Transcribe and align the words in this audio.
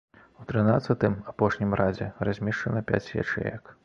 У 0.43 0.43
трынаццатым, 0.51 1.17
апошнім 1.33 1.75
радзе, 1.81 2.07
размешчана 2.29 2.81
пяць 2.93 3.13
ячэек. 3.25 3.63